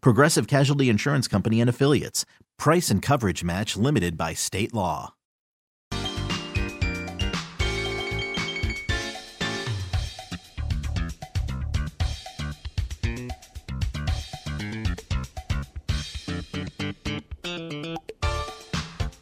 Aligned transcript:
Progressive 0.00 0.46
Casualty 0.46 0.88
Insurance 0.88 1.28
Company 1.28 1.60
and 1.60 1.70
Affiliates. 1.70 2.24
Price 2.58 2.90
and 2.90 3.02
coverage 3.02 3.44
match 3.44 3.76
limited 3.76 4.16
by 4.16 4.34
state 4.34 4.74
law. 4.74 5.14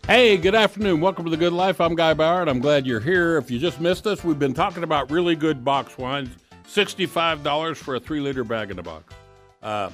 Hey, 0.06 0.36
good 0.36 0.55
afternoon. 0.55 1.00
Welcome 1.00 1.24
to 1.24 1.30
the 1.30 1.36
Good 1.36 1.55
Life. 1.55 1.80
I'm 1.80 1.94
Guy 1.94 2.12
Bauer, 2.12 2.42
and 2.42 2.50
I'm 2.50 2.61
glad 2.61 2.86
you're 2.86 3.00
here. 3.00 3.39
If 3.39 3.50
you 3.50 3.58
just 3.58 3.80
missed 3.80 4.06
us, 4.06 4.22
we've 4.22 4.39
been 4.39 4.52
talking 4.52 4.83
about 4.83 5.11
really 5.11 5.34
good 5.34 5.64
box 5.64 5.96
wines. 5.96 6.28
$65 6.69 7.77
for 7.77 7.94
a 7.94 8.00
three 8.00 8.20
liter 8.20 8.44
bag 8.44 8.70
in 8.70 8.78
a 8.78 8.83
box. 8.83 9.14
Uh, 9.62 9.91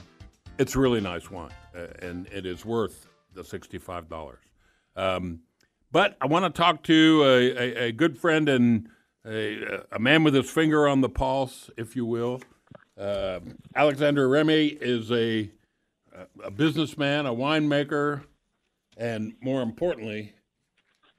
it's 0.61 0.77
really 0.77 1.01
nice 1.01 1.31
wine, 1.31 1.51
uh, 1.75 1.87
and 2.03 2.27
it 2.27 2.45
is 2.45 2.67
worth 2.67 3.07
the 3.33 3.41
$65. 3.41 4.37
Um, 4.95 5.41
but 5.91 6.19
I 6.21 6.27
want 6.27 6.45
to 6.45 6.51
talk 6.51 6.83
to 6.85 7.23
a, 7.25 7.57
a, 7.57 7.87
a 7.87 7.93
good 7.93 8.19
friend 8.19 8.47
and 8.47 8.89
a, 9.27 9.81
a, 9.93 9.99
man 9.99 10.23
with 10.23 10.35
his 10.35 10.51
finger 10.51 10.87
on 10.87 11.01
the 11.01 11.09
pulse, 11.09 11.71
if 11.79 11.97
you 11.97 12.05
will. 12.05 12.43
Uh, 12.99 13.41
Alexandre 13.75 14.29
Remy 14.29 14.67
is 14.67 15.11
a, 15.11 15.51
a 16.45 16.51
businessman, 16.51 17.25
a 17.25 17.33
winemaker, 17.33 18.25
and 18.99 19.33
more 19.41 19.63
importantly, 19.63 20.35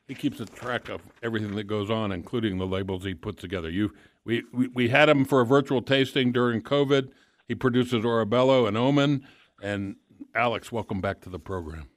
he 0.08 0.14
keeps 0.14 0.39
a 0.39 0.45
track 0.45 0.88
of 0.88 1.02
everything 1.23 1.55
that 1.55 1.64
goes 1.64 1.89
on, 1.89 2.11
including 2.11 2.59
the 2.59 2.67
labels 2.67 3.03
he 3.03 3.16
puts 3.16 3.42
together. 3.42 3.72
You, 3.72 3.92
we, 4.23 4.44
we, 4.53 4.67
we 4.67 4.89
had 4.89 5.09
him 5.09 5.26
for 5.26 5.42
a 5.42 5.45
virtual 5.45 5.81
tasting 5.81 6.31
during 6.31 6.61
COVID. 6.61 7.09
He 7.47 7.56
produces 7.56 8.03
Orebello 8.03 8.67
and 8.67 8.78
Omen. 8.78 9.28
And 9.61 9.95
Alex, 10.36 10.72
welcome 10.72 11.02
back 11.02 11.22
to 11.22 11.30
the 11.30 11.39
program. 11.39 11.89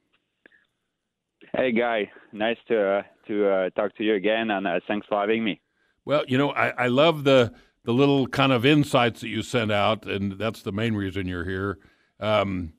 Hey, 1.56 1.73
Guy. 1.73 2.11
Nice 2.33 2.56
to 2.69 2.98
uh, 2.98 3.03
to 3.28 3.48
uh, 3.48 3.70
talk 3.70 3.97
to 3.97 4.05
you 4.05 4.14
again, 4.14 4.51
and 4.51 4.67
uh, 4.67 4.81
thanks 4.89 5.06
for 5.06 5.20
having 5.20 5.45
me. 5.45 5.61
Well, 6.05 6.25
you 6.27 6.36
know, 6.36 6.51
I, 6.51 6.70
I 6.70 6.86
love 6.89 7.25
the 7.25 7.55
the 7.85 7.92
little 7.92 8.27
kind 8.27 8.52
of 8.52 8.67
insights 8.67 9.20
that 9.20 9.29
you 9.29 9.42
sent 9.42 9.70
out, 9.70 10.07
and 10.07 10.33
that's 10.33 10.63
the 10.63 10.73
main 10.73 10.95
reason 10.95 11.27
you're 11.27 11.45
here. 11.45 11.79
Um, 12.19 12.73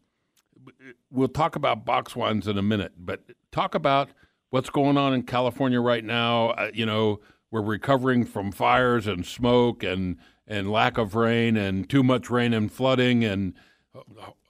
we'll 1.11 1.27
talk 1.27 1.55
about 1.55 1.85
box 1.85 2.15
wines 2.15 2.47
in 2.47 2.57
a 2.57 2.61
minute, 2.61 2.93
but 2.97 3.21
talk 3.51 3.75
about 3.75 4.09
what's 4.49 4.69
going 4.69 4.97
on 4.97 5.13
in 5.13 5.23
California 5.23 5.79
right 5.79 6.03
now. 6.03 6.49
Uh, 6.49 6.71
you 6.73 6.85
know, 6.85 7.21
we're 7.51 7.61
recovering 7.61 8.25
from 8.25 8.51
fires 8.51 9.07
and 9.07 9.25
smoke 9.25 9.83
and 9.83 10.17
and 10.47 10.71
lack 10.71 10.97
of 10.97 11.15
rain 11.15 11.57
and 11.57 11.89
too 11.89 12.03
much 12.03 12.29
rain 12.29 12.53
and 12.53 12.71
flooding 12.71 13.23
and 13.23 13.53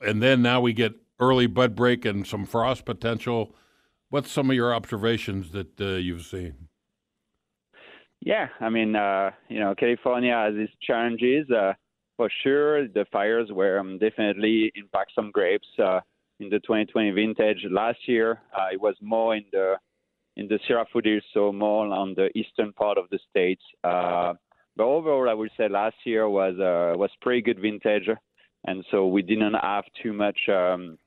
and 0.02 0.22
then 0.22 0.42
now 0.42 0.60
we 0.60 0.74
get 0.74 0.94
early 1.20 1.48
bud 1.48 1.76
break 1.76 2.06
and 2.06 2.26
some 2.26 2.46
frost 2.46 2.86
potential. 2.86 3.56
What's 4.10 4.32
some 4.32 4.50
of 4.50 4.56
your 4.56 4.74
observations 4.74 5.52
that 5.52 5.80
uh, 5.80 5.96
you've 5.96 6.26
seen? 6.26 6.68
Yeah, 8.22 8.48
I 8.60 8.70
mean, 8.70 8.96
uh, 8.96 9.32
you 9.50 9.60
know, 9.60 9.76
California 9.76 10.34
has 10.34 10.56
its 10.56 10.74
challenges. 10.82 11.50
Uh, 11.50 11.74
for 12.18 12.30
sure, 12.44 12.88
the 12.88 13.06
fires 13.12 13.50
were 13.52 13.78
um, 13.80 14.00
definitely 14.00 14.72
impact 14.76 15.12
some 15.14 15.32
grapes 15.32 15.68
uh, 15.80 16.00
in 16.40 16.50
the 16.50 16.60
2020 16.60 17.12
vintage. 17.12 17.66
Last 17.70 18.00
year, 18.08 18.42
uh, 18.58 18.68
it 18.72 18.82
was 18.82 18.96
more 19.02 19.36
in 19.36 19.46
the 19.52 19.76
in 20.38 20.48
the 20.50 20.60
Sierra 20.68 20.86
foothills, 20.92 21.24
so 21.34 21.54
more 21.54 21.88
on 21.88 22.14
the 22.16 22.30
eastern 22.38 22.74
part 22.74 22.98
of 22.98 23.06
the 23.10 23.20
state. 23.30 23.60
But 24.78 24.86
overall, 24.86 25.30
I 25.30 25.34
would 25.34 25.52
say 25.58 25.70
last 25.70 25.96
year 26.04 26.28
was 26.28 26.56
uh, 26.60 26.98
was 26.98 27.10
pretty 27.22 27.42
good 27.42 27.60
vintage, 27.60 28.10
and 28.68 28.84
so 28.92 29.08
we 29.08 29.22
didn't 29.22 29.54
have 29.54 29.86
too 30.04 30.12
much 30.12 30.38
um, 30.50 30.98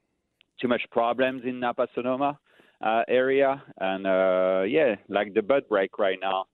too 0.61 0.69
much 0.69 0.83
problems 0.91 1.43
in 1.45 1.61
Napa 1.61 1.87
Sonoma 1.95 2.39
uh, 2.81 3.03
area. 3.09 3.63
And 3.79 4.07
uh, 4.07 4.63
yeah, 4.67 4.95
like 5.09 5.35
the 5.35 5.43
bud 5.43 5.69
break 5.69 5.99
right 5.99 6.19
now, 6.21 6.47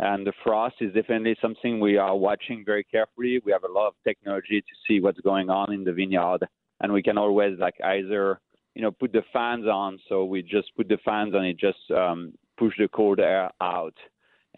and 0.00 0.26
the 0.26 0.32
frost 0.42 0.76
is 0.80 0.92
definitely 0.92 1.36
something 1.40 1.78
we 1.78 1.96
are 1.98 2.16
watching 2.16 2.64
very 2.64 2.84
carefully. 2.84 3.40
We 3.44 3.52
have 3.52 3.64
a 3.64 3.72
lot 3.72 3.88
of 3.88 3.94
technology 4.04 4.60
to 4.60 4.74
see 4.86 5.00
what's 5.00 5.20
going 5.20 5.50
on 5.50 5.72
in 5.72 5.84
the 5.84 5.92
vineyard, 5.92 6.40
and 6.80 6.92
we 6.92 7.02
can 7.02 7.18
always 7.18 7.58
like 7.58 7.76
either 7.84 8.40
you 8.74 8.82
know 8.82 8.90
put 8.90 9.12
the 9.12 9.22
fans 9.32 9.66
on, 9.66 9.98
so 10.08 10.24
we 10.24 10.42
just 10.42 10.74
put 10.76 10.88
the 10.88 10.98
fans 11.04 11.34
on 11.34 11.44
it, 11.44 11.58
just 11.58 11.90
um, 11.96 12.32
push 12.58 12.74
the 12.78 12.88
cold 12.88 13.20
air 13.20 13.50
out, 13.60 13.94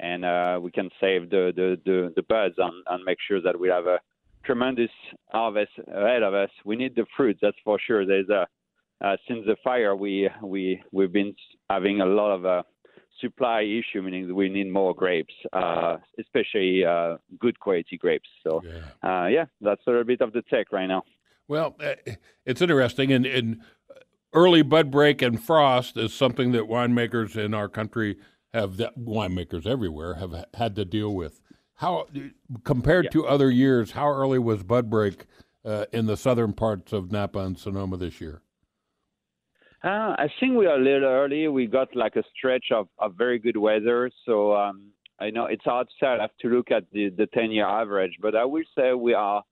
and 0.00 0.24
uh, 0.24 0.58
we 0.60 0.70
can 0.70 0.90
save 1.00 1.30
the 1.30 1.52
the 1.54 1.78
the, 1.84 2.12
the 2.16 2.22
buds 2.22 2.54
and, 2.58 2.72
and 2.88 3.04
make 3.04 3.18
sure 3.26 3.40
that 3.42 3.58
we 3.58 3.68
have 3.68 3.86
a 3.86 3.98
tremendous 4.44 4.90
harvest 5.30 5.72
ahead 5.92 6.22
of 6.22 6.34
us. 6.34 6.50
We 6.64 6.76
need 6.76 6.94
the 6.96 7.06
fruits, 7.16 7.40
that's 7.42 7.56
for 7.64 7.78
sure. 7.78 8.06
There's 8.06 8.28
a 8.28 8.46
uh, 9.00 9.16
since 9.28 9.44
the 9.46 9.56
fire, 9.62 9.94
we 9.94 10.28
we 10.42 10.82
we've 10.92 11.12
been 11.12 11.34
having 11.70 12.00
a 12.00 12.06
lot 12.06 12.34
of 12.34 12.46
uh, 12.46 12.62
supply 13.20 13.62
issue, 13.62 14.02
meaning 14.02 14.34
we 14.34 14.48
need 14.48 14.70
more 14.70 14.94
grapes, 14.94 15.34
uh, 15.52 15.96
especially 16.18 16.84
uh, 16.84 17.16
good 17.38 17.58
quality 17.60 17.96
grapes. 17.96 18.28
So, 18.42 18.62
yeah. 18.64 19.24
Uh, 19.24 19.26
yeah. 19.26 19.44
that's 19.60 19.80
a 19.86 19.90
little 19.90 20.04
bit 20.04 20.20
of 20.20 20.32
the 20.32 20.42
tech 20.42 20.72
right 20.72 20.86
now. 20.86 21.02
Well, 21.46 21.76
uh, 21.80 21.94
it's 22.44 22.60
interesting, 22.60 23.12
and, 23.12 23.24
and 23.24 23.60
early 24.32 24.62
bud 24.62 24.90
break 24.90 25.22
and 25.22 25.42
frost 25.42 25.96
is 25.96 26.12
something 26.12 26.52
that 26.52 26.62
winemakers 26.62 27.36
in 27.36 27.54
our 27.54 27.68
country 27.68 28.18
have, 28.52 28.76
the 28.76 28.92
winemakers 28.98 29.66
everywhere 29.66 30.14
have 30.14 30.44
had 30.54 30.76
to 30.76 30.84
deal 30.84 31.14
with. 31.14 31.40
How 31.74 32.06
compared 32.64 33.06
yeah. 33.06 33.10
to 33.10 33.26
other 33.26 33.50
years, 33.50 33.92
how 33.92 34.08
early 34.08 34.38
was 34.38 34.62
bud 34.62 34.90
break 34.90 35.26
uh, 35.64 35.86
in 35.92 36.06
the 36.06 36.16
southern 36.16 36.52
parts 36.52 36.92
of 36.92 37.12
Napa 37.12 37.38
and 37.38 37.58
Sonoma 37.58 37.96
this 37.96 38.20
year? 38.20 38.42
Uh, 39.84 40.16
I 40.18 40.28
think 40.40 40.56
we 40.56 40.66
are 40.66 40.76
a 40.76 40.82
little 40.82 41.08
early. 41.08 41.46
We 41.46 41.66
got 41.66 41.94
like 41.94 42.16
a 42.16 42.24
stretch 42.36 42.66
of, 42.72 42.88
of 42.98 43.14
very 43.14 43.38
good 43.38 43.56
weather, 43.56 44.10
so 44.26 44.56
um, 44.56 44.90
I 45.20 45.30
know 45.30 45.46
it's 45.46 45.64
hard 45.64 45.86
to. 46.00 46.06
I 46.06 46.20
have 46.20 46.36
to 46.40 46.48
look 46.48 46.72
at 46.72 46.84
the 46.90 47.10
the 47.10 47.26
10 47.26 47.52
year 47.52 47.66
average, 47.66 48.16
but 48.20 48.34
I 48.34 48.44
will 48.44 48.64
say 48.76 48.92
we 48.92 49.14
are 49.14 49.44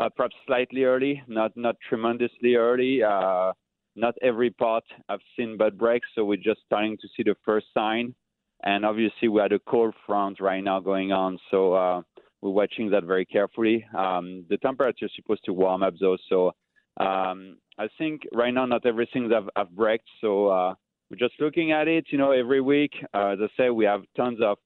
uh, 0.00 0.08
perhaps 0.16 0.34
slightly 0.46 0.82
early, 0.82 1.22
not 1.28 1.52
not 1.56 1.76
tremendously 1.88 2.56
early. 2.56 3.04
Uh, 3.04 3.52
not 3.94 4.14
every 4.22 4.50
pot 4.50 4.84
I've 5.08 5.20
seen 5.36 5.56
bud 5.56 5.76
break, 5.78 6.02
so 6.14 6.24
we're 6.24 6.36
just 6.36 6.60
starting 6.66 6.96
to 6.98 7.08
see 7.16 7.24
the 7.24 7.34
first 7.44 7.66
sign. 7.74 8.14
And 8.64 8.84
obviously, 8.84 9.28
we 9.28 9.40
had 9.40 9.52
a 9.52 9.60
cold 9.60 9.94
front 10.06 10.40
right 10.40 10.62
now 10.62 10.80
going 10.80 11.12
on, 11.12 11.38
so 11.50 11.74
uh, 11.74 12.02
we're 12.40 12.50
watching 12.50 12.90
that 12.90 13.04
very 13.04 13.24
carefully. 13.24 13.86
Um, 13.96 14.44
the 14.48 14.56
temperature 14.58 15.06
is 15.06 15.12
supposed 15.14 15.44
to 15.44 15.52
warm 15.52 15.82
up 15.82 15.94
though, 16.00 16.16
so 16.28 16.52
um, 16.98 17.58
I 17.78 17.86
think 17.98 18.22
right 18.32 18.52
now 18.52 18.66
not 18.66 18.84
everything's 18.84 19.32
have, 19.32 19.48
have 19.56 19.70
breaked, 19.70 20.08
so 20.20 20.48
uh, 20.48 20.74
we're 21.10 21.18
just 21.18 21.40
looking 21.40 21.70
at 21.72 21.86
it. 21.86 22.06
You 22.10 22.18
know, 22.18 22.32
every 22.32 22.60
week, 22.60 22.92
uh, 23.14 23.28
as 23.28 23.38
I 23.40 23.48
say, 23.56 23.70
we 23.70 23.84
have 23.84 24.02
tons 24.16 24.40
of 24.42 24.58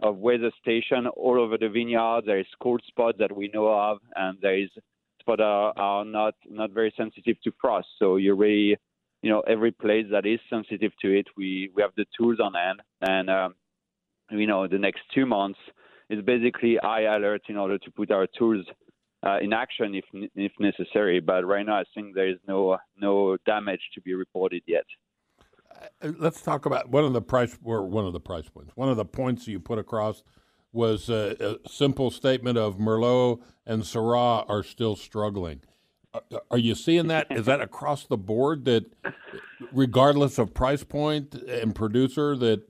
of 0.00 0.16
weather 0.18 0.52
station 0.62 1.08
all 1.16 1.40
over 1.40 1.58
the 1.58 1.68
vineyard. 1.68 2.22
There 2.24 2.38
is 2.38 2.46
cold 2.62 2.80
spots 2.86 3.18
that 3.18 3.34
we 3.34 3.50
know 3.52 3.66
of, 3.66 3.98
and 4.14 4.38
there 4.40 4.56
is 4.56 4.70
spots 5.20 5.38
that 5.38 5.44
are, 5.44 5.72
are 5.76 6.04
not 6.04 6.34
not 6.48 6.70
very 6.70 6.92
sensitive 6.96 7.40
to 7.42 7.52
frost. 7.60 7.88
So 7.98 8.16
you 8.16 8.34
really, 8.34 8.76
you 9.22 9.30
know, 9.30 9.40
every 9.40 9.72
place 9.72 10.06
that 10.10 10.26
is 10.26 10.40
sensitive 10.48 10.92
to 11.02 11.18
it, 11.18 11.26
we 11.36 11.70
we 11.74 11.82
have 11.82 11.92
the 11.96 12.06
tools 12.16 12.38
on 12.40 12.54
hand, 12.54 12.80
and 13.00 13.30
um, 13.30 13.54
you 14.30 14.46
know, 14.46 14.66
the 14.68 14.78
next 14.78 15.00
two 15.14 15.26
months 15.26 15.58
is 16.10 16.24
basically 16.24 16.78
high 16.80 17.02
alert 17.02 17.42
in 17.48 17.56
order 17.56 17.78
to 17.78 17.90
put 17.90 18.10
our 18.10 18.26
tools 18.38 18.64
uh, 19.26 19.38
in 19.40 19.52
action 19.52 19.94
if 19.94 20.04
if 20.34 20.52
necessary. 20.60 21.20
But 21.20 21.44
right 21.44 21.66
now, 21.66 21.78
I 21.80 21.84
think 21.94 22.14
there 22.14 22.28
is 22.28 22.38
no 22.46 22.78
no 22.96 23.36
damage 23.46 23.80
to 23.94 24.00
be 24.00 24.14
reported 24.14 24.62
yet. 24.66 24.84
Uh, 26.02 26.12
let's 26.18 26.40
talk 26.40 26.66
about 26.66 26.88
one 26.88 27.04
of 27.04 27.12
the 27.12 27.22
price 27.22 27.58
or 27.62 27.82
one 27.86 28.06
of 28.06 28.12
the 28.12 28.20
price 28.20 28.48
points. 28.48 28.72
One 28.74 28.88
of 28.88 28.96
the 28.96 29.04
points 29.04 29.46
you 29.48 29.60
put 29.60 29.78
across 29.78 30.22
was 30.72 31.08
a, 31.08 31.58
a 31.64 31.68
simple 31.68 32.10
statement 32.10 32.58
of 32.58 32.78
Merlot 32.78 33.40
and 33.66 33.82
Syrah 33.82 34.44
are 34.48 34.62
still 34.62 34.96
struggling. 34.96 35.62
Are, 36.50 36.58
you 36.58 36.74
seeing 36.74 37.08
that? 37.08 37.26
Is 37.30 37.46
that 37.46 37.60
across 37.68 38.06
the 38.06 38.16
board 38.16 38.64
that, 38.66 38.84
regardless 39.72 40.38
of 40.38 40.54
price 40.54 40.84
point 40.84 41.34
and 41.34 41.74
producer, 41.74 42.36
that 42.36 42.62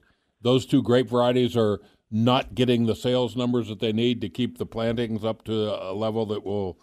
those 0.42 0.66
two 0.66 0.82
grape 0.82 1.08
varieties 1.08 1.56
are 1.56 1.80
not 2.10 2.54
getting 2.54 2.86
the 2.86 2.94
sales 2.94 3.36
numbers 3.36 3.68
that 3.68 3.80
they 3.80 3.92
need 3.92 4.20
to 4.22 4.28
keep 4.28 4.58
the 4.58 4.66
plantings 4.66 5.24
up 5.24 5.44
to 5.44 5.52
a 5.52 5.92
level 5.92 6.24
that 6.26 6.44
will 6.44 6.78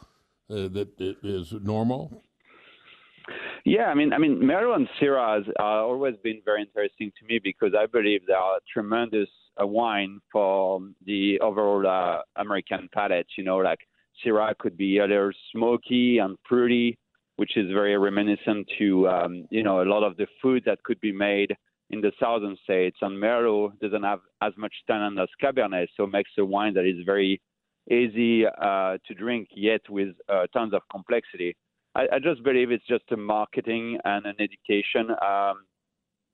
uh, 0.49 0.67
that 0.69 0.89
is 1.23 1.53
normal? 1.53 2.23
Yeah, 3.65 3.85
I 3.85 3.95
mean, 3.95 4.13
I 4.13 4.19
mean, 4.19 4.39
Merlot 4.43 4.75
and 4.75 4.87
Syrah 5.01 5.37
has 5.37 5.53
uh, 5.59 5.63
always 5.63 6.15
been 6.23 6.41
very 6.45 6.61
interesting 6.61 7.11
to 7.19 7.25
me 7.25 7.39
because 7.43 7.73
I 7.75 7.87
believe 7.87 8.21
they 8.27 8.33
are 8.33 8.59
tremendous 8.71 9.29
uh, 9.59 9.65
wine 9.65 10.19
for 10.31 10.81
the 11.05 11.39
overall 11.39 11.87
uh, 11.87 12.21
American 12.39 12.87
palate. 12.93 13.25
You 13.37 13.43
know, 13.43 13.57
like 13.57 13.79
Syrah 14.23 14.57
could 14.57 14.77
be 14.77 14.99
little 14.99 15.31
smoky 15.51 16.19
and 16.19 16.37
fruity, 16.47 16.97
which 17.37 17.57
is 17.57 17.71
very 17.71 17.97
reminiscent 17.97 18.67
to 18.79 19.07
um, 19.07 19.45
you 19.49 19.63
know 19.63 19.81
a 19.81 19.89
lot 19.93 20.03
of 20.03 20.17
the 20.17 20.27
food 20.41 20.63
that 20.65 20.83
could 20.83 20.99
be 21.01 21.11
made 21.11 21.55
in 21.89 22.01
the 22.01 22.11
southern 22.19 22.57
states. 22.63 22.97
And 23.01 23.21
Merlot 23.21 23.79
doesn't 23.79 24.03
have 24.03 24.19
as 24.41 24.53
much 24.57 24.73
tannin 24.87 25.19
as 25.19 25.29
Cabernet, 25.41 25.87
so 25.95 26.07
makes 26.07 26.31
a 26.39 26.45
wine 26.45 26.73
that 26.73 26.85
is 26.85 27.05
very 27.05 27.41
easy 27.91 28.45
uh, 28.45 28.97
to 29.05 29.13
drink, 29.15 29.49
yet 29.55 29.81
with 29.89 30.15
uh, 30.29 30.47
tons 30.53 30.73
of 30.73 30.81
complexity. 30.91 31.55
I, 31.93 32.07
I, 32.13 32.19
just 32.19 32.43
believe 32.43 32.71
it's 32.71 32.87
just 32.87 33.03
a 33.11 33.17
marketing 33.17 33.99
and 34.03 34.25
an 34.25 34.35
education 34.39 35.11
um, 35.21 35.65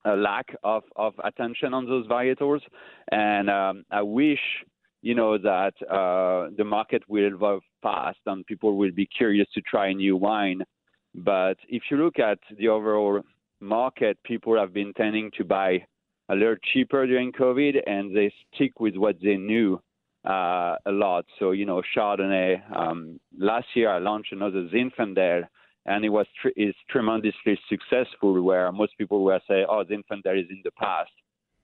a 0.04 0.16
lack 0.16 0.46
of, 0.64 0.82
of 0.96 1.14
attention 1.22 1.74
on 1.74 1.86
those 1.86 2.06
varietals, 2.06 2.60
and 3.10 3.48
um, 3.48 3.84
I 3.90 4.02
wish 4.02 4.40
you 5.02 5.14
know 5.14 5.36
that 5.36 5.74
uh, 5.90 6.50
the 6.56 6.64
market 6.64 7.02
will 7.08 7.26
evolve 7.26 7.62
fast 7.82 8.18
and 8.26 8.46
people 8.46 8.76
will 8.76 8.92
be 8.92 9.06
curious 9.06 9.48
to 9.54 9.60
try 9.62 9.92
new 9.92 10.16
wine. 10.16 10.62
But 11.14 11.58
if 11.68 11.82
you 11.90 11.98
look 11.98 12.18
at 12.18 12.38
the 12.58 12.68
overall 12.68 13.20
market, 13.60 14.18
people 14.24 14.58
have 14.58 14.72
been 14.72 14.92
tending 14.94 15.30
to 15.36 15.44
buy 15.44 15.84
a 16.28 16.34
little 16.34 16.56
cheaper 16.72 17.06
during 17.06 17.32
COVID, 17.32 17.82
and 17.86 18.16
they 18.16 18.32
stick 18.54 18.80
with 18.80 18.96
what 18.96 19.16
they 19.22 19.36
knew 19.36 19.80
uh, 20.24 20.76
a 20.86 20.92
lot. 20.92 21.24
So 21.38 21.50
you 21.50 21.66
know, 21.66 21.82
Chardonnay. 21.94 22.62
Um, 22.74 23.20
last 23.36 23.66
year, 23.74 23.90
I 23.90 23.98
launched 23.98 24.32
another 24.32 24.68
Zinfandel, 24.72 25.42
and 25.86 26.04
it 26.04 26.08
was 26.08 26.26
tr- 26.40 26.56
is 26.56 26.74
tremendously 26.88 27.58
successful. 27.68 28.40
Where 28.40 28.70
most 28.72 28.96
people 28.96 29.24
were 29.24 29.40
saying, 29.48 29.66
"Oh, 29.68 29.84
Zinfandel 29.84 30.40
is 30.40 30.48
in 30.48 30.62
the 30.64 30.70
past," 30.72 31.10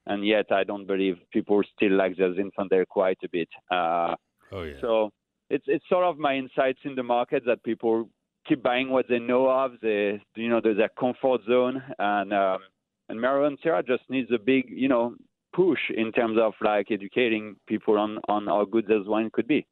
and 0.09 0.25
yet 0.25 0.47
I 0.51 0.63
don't 0.63 0.87
believe 0.87 1.17
people 1.31 1.61
still 1.75 1.93
like 1.93 2.17
their 2.17 2.33
Zinfandel 2.33 2.87
quite 2.87 3.19
a 3.23 3.29
bit. 3.29 3.47
Uh, 3.71 4.15
oh 4.51 4.63
yeah. 4.63 4.73
So 4.81 5.11
it's 5.49 5.65
it's 5.67 5.85
sort 5.87 6.03
of 6.03 6.17
my 6.17 6.35
insights 6.35 6.79
in 6.83 6.95
the 6.95 7.03
market 7.03 7.43
that 7.45 7.63
people 7.63 8.09
keep 8.47 8.61
buying 8.63 8.89
what 8.89 9.05
they 9.07 9.19
know 9.19 9.47
of. 9.47 9.73
They, 9.81 10.21
you 10.35 10.49
know, 10.49 10.59
their 10.61 10.89
comfort 10.99 11.41
zone, 11.47 11.81
and 11.99 12.33
um, 12.33 12.59
and 13.07 13.19
Merlot 13.19 13.57
Syrah 13.63 13.85
just 13.85 14.03
needs 14.09 14.31
a 14.33 14.39
big, 14.39 14.65
you 14.69 14.89
know, 14.89 15.15
push 15.53 15.79
in 15.95 16.11
terms 16.11 16.37
of 16.41 16.53
like 16.61 16.87
educating 16.91 17.55
people 17.67 17.97
on 17.97 18.19
on 18.27 18.47
how 18.47 18.65
good 18.65 18.87
this 18.87 19.05
wine 19.05 19.29
could 19.31 19.47
be. 19.47 19.65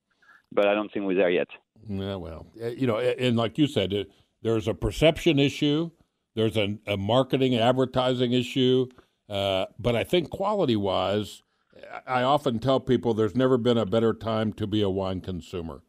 But 0.51 0.68
I 0.68 0.75
don't 0.75 0.92
think 0.94 1.06
we're 1.06 1.16
there 1.16 1.31
yet. 1.31 1.50
Yeah, 1.88 2.16
well, 2.16 2.48
you 2.56 2.88
know, 2.88 3.00
and 3.00 3.36
like 3.36 3.57
you 3.57 3.68
said, 3.68 3.94
there's 4.44 4.68
a 4.68 4.74
perception 4.74 5.39
issue, 5.39 5.89
there's 6.36 6.57
a, 6.57 6.78
a 6.88 6.95
marketing, 6.95 7.56
advertising 7.56 8.34
issue, 8.34 8.88
uh, 9.29 9.65
but 9.79 9.95
I 9.95 10.03
think 10.03 10.29
quality 10.29 10.75
wise. 10.75 11.44
I 12.07 12.24
often 12.24 12.59
tell 12.59 12.79
people 12.79 13.13
there's 13.13 13.35
never 13.35 13.57
been 13.57 13.77
a 13.77 13.85
better 13.85 14.13
time 14.13 14.51
to 14.53 14.65
be 14.65 14.81
a 14.81 14.89
wine 14.89 15.21
consumer. 15.21 15.83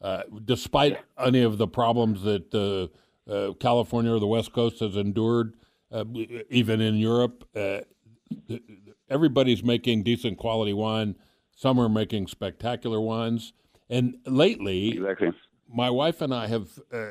Uh, 0.00 0.22
despite 0.44 0.98
any 1.18 1.42
of 1.42 1.58
the 1.58 1.66
problems 1.66 2.22
that 2.22 2.54
uh, 2.54 3.30
uh, 3.30 3.52
California 3.54 4.12
or 4.12 4.18
the 4.18 4.26
West 4.26 4.52
Coast 4.52 4.80
has 4.80 4.96
endured, 4.96 5.54
uh, 5.92 6.04
even 6.48 6.80
in 6.80 6.96
Europe, 6.96 7.46
uh, 7.54 7.80
everybody's 9.08 9.62
making 9.62 10.02
decent 10.02 10.38
quality 10.38 10.72
wine. 10.72 11.16
Some 11.54 11.78
are 11.78 11.88
making 11.88 12.28
spectacular 12.28 13.00
wines. 13.00 13.52
And 13.90 14.16
lately, 14.26 14.92
exactly. 14.92 15.32
my 15.68 15.90
wife 15.90 16.22
and 16.22 16.32
I 16.32 16.46
have 16.46 16.68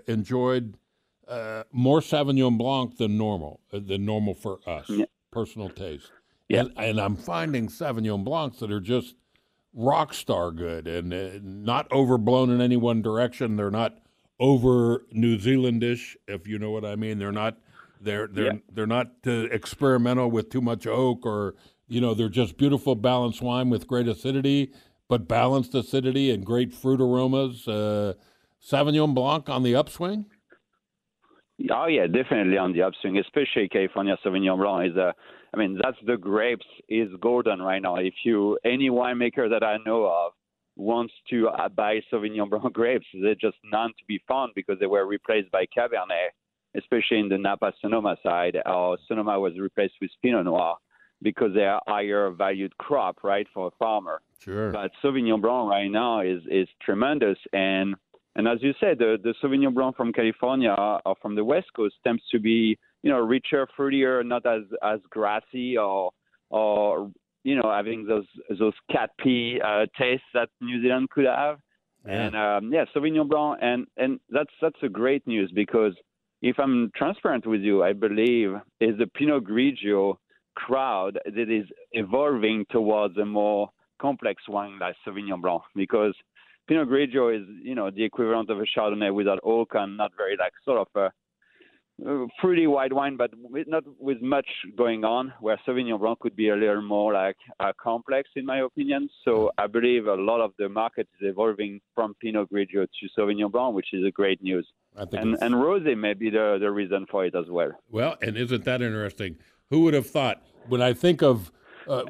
enjoyed 0.07 0.77
more 1.71 1.99
Sauvignon 1.99 2.57
Blanc 2.57 2.97
than 2.97 3.17
normal, 3.17 3.59
than 3.71 4.05
normal 4.05 4.33
for 4.33 4.59
us, 4.65 4.89
yeah. 4.89 5.05
Personal 5.31 5.69
taste. 5.69 6.11
Yeah. 6.47 6.61
And, 6.61 6.73
and 6.77 6.99
I'm 6.99 7.15
finding 7.15 7.67
Sauvignon 7.67 8.23
Blancs 8.23 8.59
that 8.59 8.71
are 8.71 8.81
just– 8.81 9.15
rock 9.73 10.13
star 10.13 10.51
good 10.51 10.87
and 10.87 11.13
uh, 11.13 11.39
not 11.41 11.91
overblown 11.91 12.49
in 12.49 12.61
any 12.61 12.77
one 12.77 13.01
direction. 13.01 13.55
They're 13.55 13.71
not 13.71 13.99
over 14.39 15.05
New 15.11 15.37
Zealandish, 15.37 16.15
if 16.27 16.47
you 16.47 16.59
know 16.59 16.71
what 16.71 16.85
I 16.85 16.95
mean. 16.95 17.19
They're 17.19 17.31
not 17.31 17.57
they're 18.01 18.27
they're 18.27 18.45
yeah. 18.45 18.59
they're 18.71 18.87
not 18.87 19.11
uh, 19.27 19.47
experimental 19.51 20.31
with 20.31 20.49
too 20.49 20.61
much 20.61 20.87
oak 20.87 21.25
or 21.25 21.55
you 21.87 22.01
know 22.01 22.13
they're 22.13 22.29
just 22.29 22.57
beautiful 22.57 22.95
balanced 22.95 23.41
wine 23.41 23.69
with 23.69 23.87
great 23.87 24.07
acidity, 24.07 24.71
but 25.07 25.27
balanced 25.27 25.75
acidity 25.75 26.31
and 26.31 26.45
great 26.45 26.73
fruit 26.73 27.01
aromas. 27.01 27.67
Uh, 27.67 28.13
Sauvignon 28.61 29.13
Blanc 29.13 29.49
on 29.49 29.63
the 29.63 29.75
upswing. 29.75 30.25
Oh 31.71 31.88
yeah, 31.88 32.07
definitely 32.07 32.57
on 32.57 32.73
the 32.73 32.83
upswing, 32.83 33.17
especially 33.19 33.67
California 33.67 34.17
Sauvignon 34.23 34.57
Blanc 34.57 34.91
is 34.91 34.97
a 34.97 35.13
I 35.53 35.57
mean, 35.57 35.79
that's 35.81 35.97
the 36.06 36.17
grapes 36.17 36.65
is 36.88 37.09
golden 37.19 37.61
right 37.61 37.81
now. 37.81 37.95
If 37.95 38.13
you 38.23 38.57
any 38.63 38.89
winemaker 38.89 39.50
that 39.50 39.63
I 39.63 39.77
know 39.85 40.06
of 40.06 40.33
wants 40.75 41.13
to 41.31 41.50
uh, 41.50 41.69
buy 41.69 42.01
Sauvignon 42.11 42.50
Blanc 42.50 42.73
grapes, 42.73 43.07
they're 43.21 43.35
just 43.35 43.57
none 43.63 43.89
to 43.89 44.06
be 44.07 44.21
found 44.27 44.53
because 44.56 44.79
they 44.79 44.85
were 44.85 45.06
replaced 45.06 45.51
by 45.51 45.65
Cabernet, 45.65 46.29
especially 46.77 47.19
in 47.19 47.29
the 47.29 47.38
Napa 47.38 47.73
Sonoma 47.81 48.15
side. 48.23 48.57
Or 48.65 48.97
Sonoma 49.07 49.39
was 49.39 49.57
replaced 49.59 49.95
with 50.01 50.12
Pinot 50.21 50.45
Noir 50.45 50.77
because 51.21 51.53
they 51.53 51.65
are 51.65 51.81
higher 51.88 52.29
valued 52.29 52.77
crop, 52.77 53.23
right, 53.23 53.47
for 53.53 53.67
a 53.67 53.71
farmer. 53.71 54.21
Sure. 54.39 54.71
But 54.71 54.91
Sauvignon 55.03 55.41
Blanc 55.41 55.69
right 55.69 55.91
now 55.91 56.21
is 56.21 56.41
is 56.50 56.67
tremendous 56.81 57.38
and 57.51 57.95
and 58.35 58.47
as 58.47 58.59
you 58.61 58.73
said, 58.79 58.99
the, 58.99 59.17
the 59.21 59.33
Sauvignon 59.41 59.73
Blanc 59.73 59.95
from 59.97 60.13
California 60.13 60.75
or 61.05 61.15
from 61.21 61.35
the 61.35 61.43
West 61.43 61.67
Coast 61.75 61.95
tends 62.03 62.23
to 62.31 62.39
be 62.39 62.77
you 63.01 63.09
know, 63.09 63.19
richer, 63.19 63.67
fruitier, 63.77 64.25
not 64.25 64.45
as 64.45 64.63
as 64.83 64.99
grassy 65.09 65.77
or 65.77 66.12
or 66.50 67.12
you 67.43 67.55
know 67.55 67.71
having 67.71 68.05
those 68.05 68.25
those 68.57 68.74
cat 68.91 69.12
pee 69.19 69.59
uh, 69.65 69.86
tastes 69.98 70.25
that 70.33 70.50
New 70.62 70.81
Zealand 70.81 71.09
could 71.09 71.25
have. 71.25 71.59
Yeah. 72.05 72.25
And 72.25 72.36
um, 72.36 72.74
yeah, 72.74 72.86
Sauvignon 72.95 73.29
Blanc, 73.29 73.59
and 73.62 73.88
and 73.98 74.19
that's 74.29 74.51
that's 74.62 74.81
a 74.83 74.89
great 74.89 75.25
news 75.27 75.51
because 75.53 75.93
if 76.41 76.57
I'm 76.59 76.91
transparent 76.95 77.45
with 77.45 77.62
you, 77.62 77.83
I 77.83 77.93
believe 77.93 78.55
is 78.79 78.98
the 78.98 79.07
Pinot 79.07 79.43
Grigio 79.43 80.15
crowd 80.55 81.19
that 81.25 81.50
is 81.50 81.65
evolving 81.93 82.65
towards 82.69 83.17
a 83.17 83.25
more 83.25 83.69
complex 84.01 84.43
wine 84.48 84.79
like 84.79 84.95
Sauvignon 85.05 85.41
Blanc 85.41 85.62
because 85.75 86.15
Pinot 86.69 86.88
Grigio 86.88 87.35
is 87.35 87.45
you 87.63 87.73
know 87.73 87.89
the 87.89 88.03
equivalent 88.03 88.49
of 88.51 88.59
a 88.59 88.63
Chardonnay 88.63 89.11
without 89.13 89.39
oak 89.43 89.71
and 89.73 89.97
not 89.97 90.11
very 90.15 90.38
like 90.38 90.53
sort 90.63 90.77
of 90.77 90.88
a 90.95 91.11
fruity 92.39 92.67
white 92.67 92.93
wine, 92.93 93.17
but 93.17 93.31
with, 93.35 93.67
not 93.67 93.83
with 93.99 94.21
much 94.21 94.47
going 94.77 95.03
on. 95.03 95.33
Where 95.41 95.59
Sauvignon 95.67 95.99
Blanc 95.99 96.19
could 96.19 96.35
be 96.35 96.49
a 96.49 96.55
little 96.55 96.83
more 96.83 97.11
like 97.11 97.38
uh, 97.59 97.73
complex, 97.81 98.29
in 98.35 98.45
my 98.45 98.59
opinion. 98.59 99.09
So 99.25 99.51
I 99.57 99.65
believe 99.67 100.05
a 100.05 100.13
lot 100.13 100.41
of 100.41 100.51
the 100.59 100.69
market 100.69 101.09
is 101.19 101.27
evolving 101.29 101.81
from 101.95 102.13
Pinot 102.21 102.51
Grigio 102.53 102.85
to 102.85 103.07
Sauvignon 103.17 103.51
Blanc, 103.51 103.75
which 103.75 103.91
is 103.91 104.05
a 104.05 104.11
great 104.11 104.41
news. 104.43 104.67
and 104.95 105.38
and 105.41 105.55
rosé 105.55 105.97
may 105.97 106.13
be 106.13 106.29
the 106.29 106.57
the 106.59 106.69
reason 106.69 107.07
for 107.09 107.25
it 107.25 107.33
as 107.33 107.47
well. 107.49 107.71
Well, 107.89 108.15
and 108.21 108.38
isn't 108.38 108.63
that 108.65 108.83
interesting? 108.83 109.38
Who 109.71 109.81
would 109.81 109.95
have 109.95 110.07
thought? 110.07 110.43
When 110.67 110.83
I 110.83 110.93
think 110.93 111.23
of, 111.23 111.51
uh, 111.88 112.03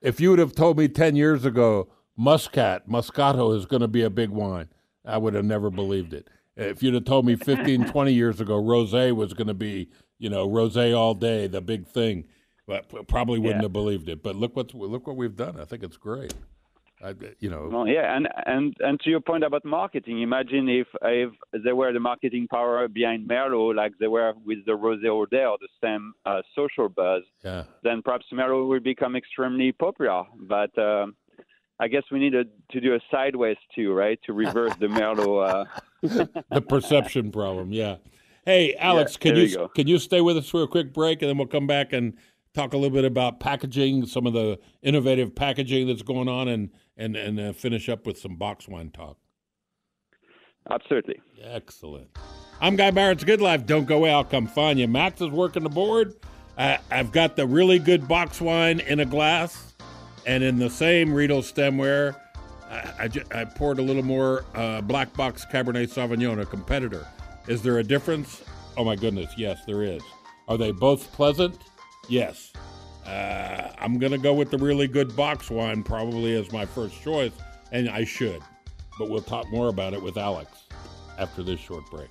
if 0.00 0.20
you 0.20 0.30
would 0.30 0.38
have 0.38 0.54
told 0.54 0.78
me 0.78 0.88
ten 0.88 1.16
years 1.16 1.44
ago, 1.44 1.88
Muscat, 2.20 2.86
Moscato 2.86 3.56
is 3.56 3.64
going 3.64 3.80
to 3.80 3.88
be 3.88 4.02
a 4.02 4.10
big 4.10 4.28
wine, 4.28 4.68
I 5.06 5.16
would 5.16 5.32
have 5.32 5.46
never 5.46 5.70
believed 5.70 6.12
it. 6.12 6.28
If 6.54 6.82
you'd 6.82 6.92
have 6.92 7.06
told 7.06 7.24
me 7.24 7.34
15, 7.34 7.86
20 7.86 8.12
years 8.12 8.42
ago, 8.42 8.62
rosé 8.62 9.16
was 9.16 9.32
going 9.32 9.46
to 9.46 9.54
be, 9.54 9.88
you 10.18 10.28
know, 10.28 10.46
rosé 10.46 10.94
all 10.94 11.14
day, 11.14 11.46
the 11.46 11.62
big 11.62 11.86
thing, 11.86 12.26
but 12.66 13.08
probably 13.08 13.38
wouldn't 13.38 13.60
yeah. 13.60 13.64
have 13.64 13.72
believed 13.72 14.10
it. 14.10 14.22
But 14.22 14.36
look 14.36 14.54
what 14.54 14.74
look 14.74 15.06
what 15.06 15.16
we've 15.16 15.34
done. 15.34 15.58
I 15.58 15.64
think 15.64 15.82
it's 15.82 15.96
great. 15.96 16.34
I, 17.02 17.14
you 17.38 17.48
know. 17.48 17.70
Well, 17.72 17.86
yeah, 17.86 18.14
and 18.14 18.28
and 18.44 18.76
and 18.80 19.00
to 19.00 19.10
your 19.10 19.20
point 19.20 19.42
about 19.42 19.64
marketing, 19.64 20.20
imagine 20.20 20.68
if 20.68 20.86
if 21.02 21.32
there 21.64 21.74
were 21.74 21.92
the 21.92 22.00
marketing 22.00 22.46
power 22.50 22.86
behind 22.88 23.28
Merlot, 23.28 23.74
like 23.74 23.92
they 23.98 24.08
were 24.08 24.34
with 24.44 24.58
the 24.66 24.72
Rosé 24.72 25.10
or 25.10 25.26
the 25.26 25.68
same 25.82 26.12
uh, 26.26 26.42
social 26.54 26.90
buzz. 26.90 27.22
Yeah. 27.42 27.64
Then 27.82 28.02
perhaps 28.02 28.26
Merlot 28.32 28.68
will 28.68 28.80
become 28.80 29.16
extremely 29.16 29.72
popular. 29.72 30.24
But 30.40 30.76
um, 30.78 31.16
I 31.80 31.88
guess 31.88 32.02
we 32.12 32.18
need 32.18 32.32
to, 32.32 32.44
to 32.72 32.80
do 32.80 32.94
a 32.94 33.00
sideways 33.10 33.56
too, 33.74 33.92
right? 33.92 34.20
To 34.26 34.34
reverse 34.34 34.74
the 34.78 34.86
Merlot. 34.86 35.66
Uh... 36.02 36.26
the 36.52 36.60
perception 36.60 37.32
problem, 37.32 37.72
yeah. 37.72 37.96
Hey, 38.44 38.74
Alex, 38.74 39.16
yeah, 39.20 39.32
can 39.32 39.36
you, 39.36 39.70
can 39.74 39.86
you 39.86 39.98
stay 39.98 40.20
with 40.20 40.36
us 40.36 40.48
for 40.48 40.62
a 40.62 40.68
quick 40.68 40.92
break, 40.92 41.22
and 41.22 41.28
then 41.28 41.38
we'll 41.38 41.46
come 41.46 41.66
back 41.66 41.92
and 41.92 42.14
talk 42.54 42.74
a 42.74 42.76
little 42.76 42.94
bit 42.94 43.04
about 43.04 43.40
packaging, 43.40 44.06
some 44.06 44.26
of 44.26 44.34
the 44.34 44.58
innovative 44.82 45.34
packaging 45.34 45.86
that's 45.86 46.02
going 46.02 46.28
on, 46.28 46.48
and 46.48 46.70
and 46.96 47.16
and 47.16 47.40
uh, 47.40 47.52
finish 47.52 47.88
up 47.88 48.06
with 48.06 48.18
some 48.18 48.36
box 48.36 48.68
wine 48.68 48.90
talk. 48.90 49.16
Absolutely. 50.70 51.20
Excellent. 51.42 52.08
I'm 52.60 52.76
Guy 52.76 52.90
Barrett. 52.90 53.24
Good 53.24 53.40
Life. 53.40 53.64
Don't 53.66 53.86
go 53.86 53.96
away. 53.96 54.12
I'll 54.12 54.24
come 54.24 54.46
find 54.46 54.78
you. 54.78 54.86
Max 54.86 55.20
is 55.20 55.30
working 55.30 55.62
the 55.62 55.70
board. 55.70 56.14
Uh, 56.58 56.76
I've 56.90 57.10
got 57.10 57.36
the 57.36 57.46
really 57.46 57.78
good 57.78 58.06
box 58.06 58.40
wine 58.40 58.80
in 58.80 59.00
a 59.00 59.06
glass, 59.06 59.69
and 60.26 60.42
in 60.42 60.58
the 60.58 60.70
same 60.70 61.12
Riedel 61.12 61.42
stemware, 61.42 62.16
I, 62.70 63.08
I, 63.32 63.40
I 63.40 63.44
poured 63.44 63.78
a 63.78 63.82
little 63.82 64.02
more 64.02 64.44
uh, 64.54 64.80
black 64.80 65.12
box 65.14 65.44
Cabernet 65.44 65.88
Sauvignon, 65.88 66.40
a 66.40 66.46
competitor. 66.46 67.06
Is 67.48 67.62
there 67.62 67.78
a 67.78 67.84
difference? 67.84 68.42
Oh 68.76 68.84
my 68.84 68.96
goodness, 68.96 69.32
yes, 69.36 69.64
there 69.66 69.82
is. 69.82 70.02
Are 70.48 70.56
they 70.56 70.72
both 70.72 71.12
pleasant? 71.12 71.58
Yes. 72.08 72.52
Uh, 73.06 73.72
I'm 73.78 73.98
going 73.98 74.12
to 74.12 74.18
go 74.18 74.34
with 74.34 74.50
the 74.50 74.58
really 74.58 74.86
good 74.86 75.14
box 75.16 75.50
wine 75.50 75.82
probably 75.82 76.36
as 76.36 76.52
my 76.52 76.66
first 76.66 77.00
choice, 77.02 77.32
and 77.72 77.88
I 77.88 78.04
should. 78.04 78.42
But 78.98 79.08
we'll 79.08 79.22
talk 79.22 79.50
more 79.50 79.68
about 79.68 79.94
it 79.94 80.02
with 80.02 80.16
Alex 80.16 80.64
after 81.18 81.42
this 81.42 81.58
short 81.58 81.88
break. 81.90 82.10